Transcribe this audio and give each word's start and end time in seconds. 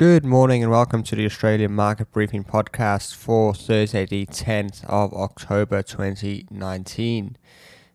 Good 0.00 0.24
morning 0.24 0.62
and 0.62 0.72
welcome 0.72 1.02
to 1.02 1.14
the 1.14 1.26
Australian 1.26 1.74
Market 1.74 2.10
Briefing 2.10 2.42
Podcast 2.42 3.14
for 3.14 3.52
Thursday, 3.52 4.06
the 4.06 4.24
10th 4.24 4.82
of 4.86 5.12
October 5.12 5.82
2019. 5.82 7.36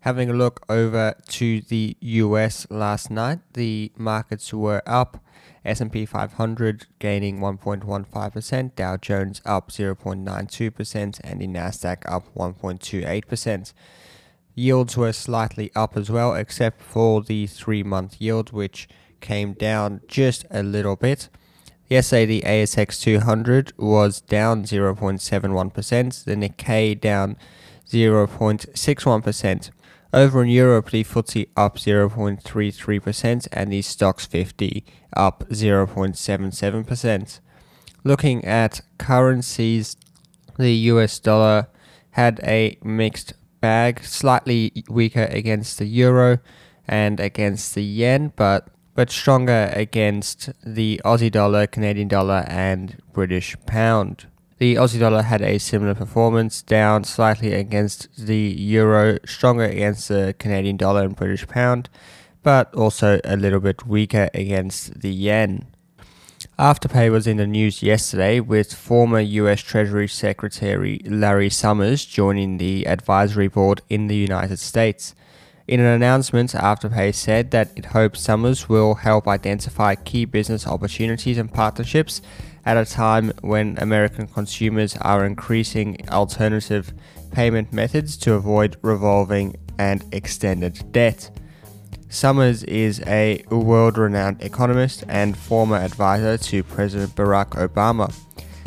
Having 0.00 0.30
a 0.30 0.32
look 0.32 0.64
over 0.68 1.14
to 1.28 1.60
the 1.60 1.96
US 2.00 2.66
last 2.68 3.08
night, 3.08 3.38
the 3.54 3.92
markets 3.96 4.52
were 4.52 4.82
up. 4.84 5.22
S&P 5.64 6.04
500 6.04 6.86
gaining 6.98 7.38
1.15%, 7.38 8.74
Dow 8.74 8.96
Jones 8.96 9.40
up 9.44 9.70
0.92% 9.70 11.20
and 11.22 11.40
the 11.40 11.46
Nasdaq 11.46 12.02
up 12.06 12.34
1.28%. 12.34 13.72
Yields 14.56 14.96
were 14.96 15.12
slightly 15.12 15.70
up 15.76 15.96
as 15.96 16.10
well 16.10 16.34
except 16.34 16.82
for 16.82 17.22
the 17.22 17.46
3-month 17.46 18.20
yield 18.20 18.50
which 18.50 18.88
came 19.20 19.52
down 19.52 20.00
just 20.08 20.44
a 20.50 20.64
little 20.64 20.96
bit. 20.96 21.28
Yesterday, 21.88 22.26
the 22.26 22.42
ASX 22.42 23.00
200 23.00 23.72
was 23.78 24.20
down 24.20 24.64
0.71%, 24.64 26.24
the 26.24 26.34
Nikkei 26.36 26.98
down 26.98 27.36
0.61%. 27.88 29.70
Over 30.14 30.42
in 30.42 30.48
Europe, 30.48 30.90
the 30.90 31.04
FTSE 31.04 31.48
up 31.56 31.76
0.33% 31.76 33.48
and 33.52 33.72
the 33.72 33.80
Stoxx 33.80 34.26
50 34.26 34.84
up 35.16 35.48
0.77%. 35.48 37.40
Looking 38.04 38.44
at 38.44 38.80
currencies, 38.98 39.96
the 40.58 40.72
US 40.72 41.18
dollar 41.18 41.68
had 42.10 42.40
a 42.42 42.76
mixed 42.82 43.32
bag, 43.60 44.04
slightly 44.04 44.84
weaker 44.88 45.24
against 45.30 45.78
the 45.78 45.86
euro 45.86 46.38
and 46.86 47.18
against 47.20 47.74
the 47.74 47.82
yen, 47.82 48.32
but 48.36 48.68
but 48.94 49.10
stronger 49.10 49.72
against 49.74 50.50
the 50.64 51.00
Aussie 51.04 51.30
dollar, 51.30 51.66
Canadian 51.66 52.08
dollar, 52.08 52.44
and 52.46 52.98
British 53.12 53.56
pound. 53.66 54.26
The 54.58 54.76
Aussie 54.76 55.00
dollar 55.00 55.22
had 55.22 55.42
a 55.42 55.58
similar 55.58 55.94
performance, 55.94 56.62
down 56.62 57.04
slightly 57.04 57.52
against 57.52 58.08
the 58.16 58.36
euro, 58.36 59.18
stronger 59.24 59.64
against 59.64 60.08
the 60.08 60.34
Canadian 60.38 60.76
dollar 60.76 61.02
and 61.02 61.16
British 61.16 61.46
pound, 61.48 61.88
but 62.42 62.72
also 62.74 63.20
a 63.24 63.36
little 63.36 63.60
bit 63.60 63.86
weaker 63.86 64.28
against 64.34 65.00
the 65.00 65.10
yen. 65.10 65.66
Afterpay 66.58 67.10
was 67.10 67.26
in 67.26 67.38
the 67.38 67.46
news 67.46 67.82
yesterday 67.82 68.38
with 68.38 68.74
former 68.74 69.20
US 69.20 69.60
Treasury 69.60 70.06
Secretary 70.06 71.00
Larry 71.04 71.50
Summers 71.50 72.04
joining 72.04 72.58
the 72.58 72.86
advisory 72.86 73.48
board 73.48 73.80
in 73.88 74.06
the 74.06 74.16
United 74.16 74.58
States. 74.58 75.14
In 75.68 75.78
an 75.78 75.86
announcement, 75.86 76.50
Afterpay 76.52 77.14
said 77.14 77.52
that 77.52 77.70
it 77.76 77.86
hopes 77.86 78.20
Summers 78.20 78.68
will 78.68 78.96
help 78.96 79.28
identify 79.28 79.94
key 79.94 80.24
business 80.24 80.66
opportunities 80.66 81.38
and 81.38 81.52
partnerships 81.52 82.20
at 82.64 82.76
a 82.76 82.84
time 82.84 83.32
when 83.42 83.78
American 83.78 84.26
consumers 84.26 84.96
are 84.96 85.24
increasing 85.24 85.96
alternative 86.08 86.92
payment 87.30 87.72
methods 87.72 88.16
to 88.16 88.34
avoid 88.34 88.76
revolving 88.82 89.56
and 89.78 90.04
extended 90.12 90.92
debt. 90.92 91.30
Summers 92.08 92.64
is 92.64 93.00
a 93.06 93.44
world 93.48 93.96
renowned 93.98 94.42
economist 94.42 95.04
and 95.08 95.36
former 95.36 95.76
advisor 95.76 96.36
to 96.38 96.64
President 96.64 97.14
Barack 97.14 97.50
Obama. 97.50 98.12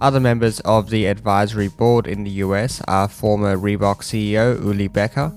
Other 0.00 0.20
members 0.20 0.60
of 0.60 0.90
the 0.90 1.06
advisory 1.06 1.68
board 1.68 2.06
in 2.06 2.22
the 2.22 2.30
US 2.30 2.80
are 2.86 3.08
former 3.08 3.56
Reebok 3.56 4.02
CEO 4.02 4.62
Uli 4.62 4.88
Becker 4.88 5.32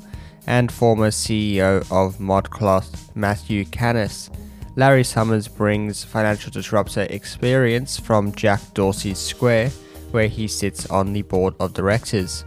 and 0.50 0.72
former 0.72 1.10
CEO 1.10 1.80
of 1.92 2.18
ModCloth, 2.18 3.16
Matthew 3.16 3.66
Kaness. 3.66 4.36
Larry 4.76 5.04
Summers 5.04 5.48
brings 5.48 6.04
financial 6.04 6.52
disruptor 6.52 7.06
experience 7.12 8.00
from 8.00 8.34
Jack 8.34 8.60
Dorsey's 8.74 9.20
Square, 9.20 9.70
where 10.10 10.28
he 10.28 10.48
sits 10.48 10.88
on 10.88 11.14
the 11.14 11.22
board 11.22 11.54
of 11.60 11.74
directors. 11.74 12.44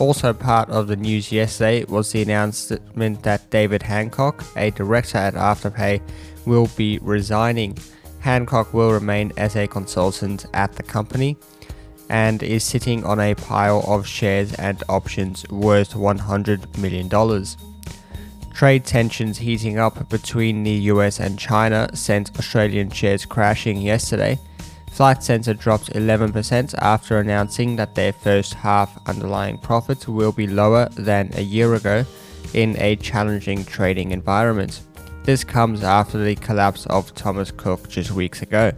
Also, 0.00 0.32
part 0.32 0.68
of 0.68 0.88
the 0.88 0.96
news 0.96 1.30
yesterday 1.30 1.84
was 1.84 2.10
the 2.10 2.22
announcement 2.22 3.22
that 3.22 3.48
David 3.50 3.82
Hancock, 3.82 4.44
a 4.56 4.70
director 4.72 5.18
at 5.18 5.34
Afterpay, 5.34 6.00
will 6.44 6.68
be 6.76 6.98
resigning. 7.02 7.78
Hancock 8.18 8.74
will 8.74 8.90
remain 8.90 9.32
as 9.36 9.54
a 9.54 9.68
consultant 9.68 10.46
at 10.54 10.72
the 10.72 10.82
company 10.82 11.36
and 12.10 12.42
is 12.42 12.64
sitting 12.64 13.04
on 13.04 13.20
a 13.20 13.34
pile 13.34 13.84
of 13.86 14.06
shares 14.06 14.54
and 14.54 14.82
options 14.88 15.48
worth 15.48 15.94
$100 15.94 16.78
million. 16.78 17.08
Trade 18.52 18.84
tensions 18.84 19.38
heating 19.38 19.78
up 19.78 20.08
between 20.08 20.64
the 20.64 20.72
US 20.92 21.20
and 21.20 21.38
China 21.38 21.88
sent 21.94 22.36
Australian 22.38 22.90
shares 22.90 23.24
crashing 23.24 23.80
yesterday. 23.80 24.38
Flight 24.90 25.22
Centre 25.22 25.54
dropped 25.54 25.92
11% 25.92 26.74
after 26.78 27.18
announcing 27.18 27.76
that 27.76 27.94
their 27.94 28.12
first 28.12 28.54
half 28.54 28.98
underlying 29.06 29.58
profits 29.58 30.08
will 30.08 30.32
be 30.32 30.46
lower 30.48 30.88
than 30.96 31.30
a 31.34 31.40
year 31.40 31.74
ago 31.74 32.04
in 32.54 32.74
a 32.80 32.96
challenging 32.96 33.64
trading 33.64 34.10
environment. 34.10 34.80
This 35.22 35.44
comes 35.44 35.84
after 35.84 36.18
the 36.18 36.34
collapse 36.34 36.86
of 36.86 37.14
Thomas 37.14 37.50
Cook 37.50 37.88
just 37.88 38.10
weeks 38.10 38.42
ago. 38.42 38.72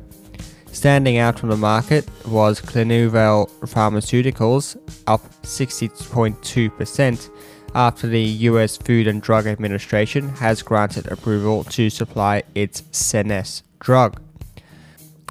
Standing 0.72 1.18
out 1.18 1.38
from 1.38 1.48
the 1.50 1.56
market 1.56 2.08
was 2.26 2.60
Clinuvel 2.60 3.50
Pharmaceuticals, 3.60 4.76
up 5.06 5.20
60.2% 5.42 7.30
after 7.74 8.06
the 8.06 8.22
US 8.22 8.76
Food 8.76 9.06
and 9.06 9.20
Drug 9.20 9.46
Administration 9.46 10.28
has 10.28 10.62
granted 10.62 11.06
approval 11.08 11.64
to 11.64 11.90
supply 11.90 12.44
its 12.54 12.82
Scenesse 12.92 13.62
drug. 13.80 14.20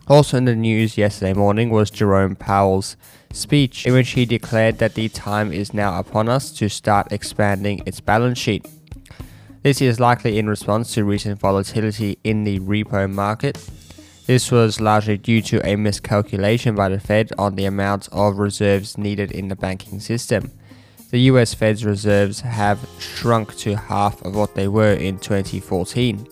Also 0.08 0.38
in 0.38 0.46
the 0.46 0.56
news 0.56 0.98
yesterday 0.98 1.34
morning 1.34 1.70
was 1.70 1.90
Jerome 1.90 2.36
Powell's 2.36 2.98
speech, 3.32 3.86
in 3.86 3.94
which 3.94 4.12
he 4.12 4.26
declared 4.26 4.80
that 4.80 4.96
the 4.96 5.08
time 5.10 5.54
is 5.54 5.74
now 5.74 6.00
upon 6.00 6.28
us 6.28 6.52
to 6.52 6.70
start 6.70 7.12
expanding 7.12 7.82
its 7.86 8.00
balance 8.02 8.38
sheet. 8.38 8.68
This 9.64 9.82
is 9.82 10.00
likely 10.00 10.38
in 10.38 10.50
response 10.50 10.94
to 10.94 11.04
recent 11.04 11.40
volatility 11.40 12.18
in 12.24 12.44
the 12.44 12.60
repo 12.60 13.12
market 13.12 13.58
this 14.30 14.52
was 14.52 14.80
largely 14.80 15.18
due 15.18 15.42
to 15.42 15.60
a 15.68 15.76
miscalculation 15.76 16.76
by 16.76 16.88
the 16.88 17.00
Fed 17.00 17.32
on 17.40 17.56
the 17.56 17.66
amount 17.66 18.08
of 18.12 18.38
reserves 18.38 18.96
needed 18.96 19.32
in 19.32 19.48
the 19.48 19.56
banking 19.56 20.00
system. 20.00 20.52
The 21.10 21.22
US 21.32 21.56
Fed's 21.56 21.84
reserves 21.84 22.40
have 22.42 22.78
shrunk 23.00 23.58
to 23.58 23.76
half 23.76 24.24
of 24.24 24.36
what 24.36 24.54
they 24.54 24.68
were 24.68 24.94
in 24.94 25.18
2014, 25.18 26.28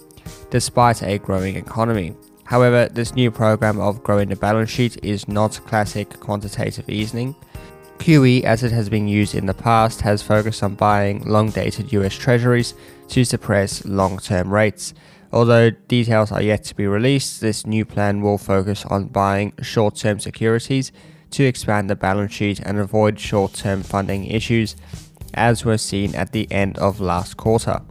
despite 0.51 1.01
a 1.01 1.17
growing 1.17 1.55
economy. 1.55 2.13
However, 2.43 2.87
this 2.87 3.15
new 3.15 3.31
program 3.31 3.79
of 3.79 4.03
growing 4.03 4.29
the 4.29 4.35
balance 4.35 4.69
sheet 4.69 5.03
is 5.03 5.27
not 5.27 5.59
classic 5.65 6.19
quantitative 6.19 6.87
easing. 6.87 7.33
QE, 7.97 8.43
as 8.43 8.61
it 8.61 8.71
has 8.71 8.89
been 8.89 9.07
used 9.07 9.33
in 9.33 9.47
the 9.47 9.55
past, 9.55 10.01
has 10.01 10.21
focused 10.21 10.61
on 10.61 10.75
buying 10.75 11.23
long 11.25 11.49
dated 11.49 11.91
US 11.93 12.13
Treasuries 12.13 12.75
to 13.07 13.25
suppress 13.25 13.83
long 13.85 14.19
term 14.19 14.53
rates. 14.53 14.93
Although 15.37 15.69
details 15.69 16.31
are 16.31 16.41
yet 16.41 16.63
to 16.63 16.75
be 16.75 16.87
released, 16.87 17.41
this 17.41 17.63
new 17.63 17.85
plan 17.85 18.21
will 18.21 18.39
focus 18.39 18.83
on 18.85 19.09
buying 19.09 19.53
short 19.61 19.95
term 19.95 20.19
securities 20.19 20.91
to 21.29 21.43
expand 21.43 21.91
the 21.91 21.95
balance 21.95 22.33
sheet 22.33 22.59
and 22.61 22.79
avoid 22.79 23.19
short 23.19 23.53
term 23.53 23.83
funding 23.83 24.25
issues, 24.25 24.75
as 25.35 25.63
were 25.63 25.77
seen 25.77 26.15
at 26.15 26.31
the 26.31 26.51
end 26.51 26.79
of 26.79 26.99
last 26.99 27.37
quarter. 27.37 27.81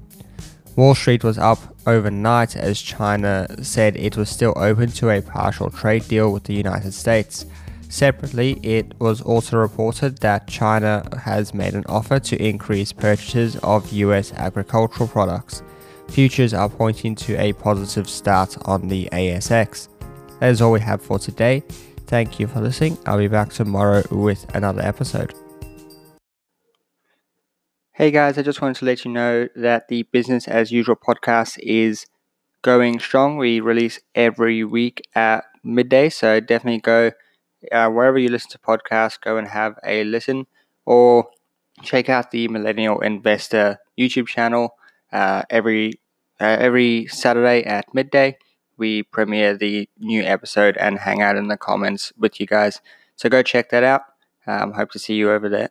Wall 0.74 0.96
Street 0.96 1.22
was 1.22 1.38
up 1.38 1.60
overnight 1.86 2.56
as 2.56 2.82
China 2.82 3.46
said 3.62 3.94
it 3.94 4.16
was 4.16 4.28
still 4.28 4.54
open 4.56 4.90
to 4.90 5.10
a 5.10 5.22
partial 5.22 5.70
trade 5.70 6.08
deal 6.08 6.32
with 6.32 6.42
the 6.42 6.54
United 6.54 6.94
States. 6.94 7.46
Separately, 7.88 8.58
it 8.64 8.92
was 8.98 9.20
also 9.22 9.56
reported 9.56 10.18
that 10.18 10.48
China 10.48 11.08
has 11.22 11.54
made 11.54 11.74
an 11.74 11.84
offer 11.88 12.18
to 12.18 12.44
increase 12.44 12.92
purchases 12.92 13.54
of 13.58 13.92
US 13.92 14.32
agricultural 14.32 15.06
products. 15.08 15.62
Futures 16.08 16.54
are 16.54 16.68
pointing 16.68 17.14
to 17.14 17.34
a 17.40 17.52
positive 17.54 18.08
start 18.08 18.56
on 18.66 18.88
the 18.88 19.08
ASX. 19.12 19.88
That 20.40 20.50
is 20.50 20.62
all 20.62 20.72
we 20.72 20.80
have 20.80 21.02
for 21.02 21.18
today. 21.18 21.62
Thank 22.06 22.38
you 22.38 22.47
for 22.47 22.60
listening. 22.60 22.97
I'll 23.04 23.18
be 23.18 23.28
back 23.28 23.50
tomorrow 23.50 24.03
with 24.10 24.47
another 24.54 24.82
episode. 24.82 25.34
Hey 27.92 28.10
guys, 28.10 28.38
I 28.38 28.42
just 28.42 28.60
wanted 28.60 28.76
to 28.76 28.84
let 28.84 29.04
you 29.04 29.10
know 29.10 29.48
that 29.56 29.88
the 29.88 30.04
Business 30.04 30.47
as 30.47 30.70
Usual 30.70 30.97
podcast 30.97 31.58
is 31.60 32.06
going 32.62 33.00
strong. 33.00 33.38
We 33.38 33.60
release 33.60 33.98
every 34.14 34.64
week 34.64 35.02
at 35.14 35.44
midday, 35.64 36.10
so 36.10 36.41
definitely 36.41 36.80
go 36.80 37.12
uh, 37.72 37.88
wherever 37.88 38.18
you 38.18 38.28
listen 38.28 38.50
to 38.50 38.59
podcasts, 38.59 39.20
go 39.20 39.38
and 39.38 39.48
have 39.48 39.78
a 39.84 40.04
listen 40.04 40.47
or 40.84 41.28
check 41.82 42.09
out 42.09 42.30
the 42.30 42.48
Millennial 42.48 43.00
Investor 43.00 43.78
YouTube 43.98 44.28
channel 44.28 44.76
uh, 45.12 45.42
every 45.50 45.94
uh, 46.41 46.56
every 46.60 47.06
Saturday 47.06 47.62
at 47.64 47.92
midday. 47.94 48.38
We 48.76 49.03
premiere 49.04 49.56
the 49.56 49.88
new 49.98 50.22
episode 50.22 50.76
and 50.76 50.98
hang 50.98 51.22
out 51.22 51.36
in 51.36 51.48
the 51.48 51.56
comments 51.56 52.12
with 52.16 52.38
you 52.41 52.47
guys. 52.47 52.80
So 53.16 53.28
go 53.30 53.42
check 53.42 53.70
that 53.70 53.82
out. 53.82 54.03
Um, 54.47 54.72
hope 54.72 54.91
to 54.92 54.98
see 54.98 55.14
you 55.14 55.30
over 55.30 55.48
there. 55.48 55.70